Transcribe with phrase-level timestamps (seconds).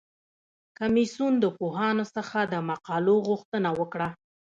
[0.79, 4.07] کمیسیون د پوهانو څخه د مقالو غوښتنه وکړه.